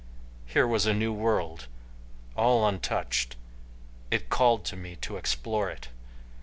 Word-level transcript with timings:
Here 0.47 0.65
was 0.65 0.87
a 0.87 0.95
new 0.95 1.13
world, 1.13 1.67
all 2.35 2.67
untouched. 2.67 3.35
It 4.09 4.31
called 4.31 4.65
to 4.65 4.75
me 4.75 4.95
to 4.95 5.15
explore 5.17 5.69
it. 5.69 5.89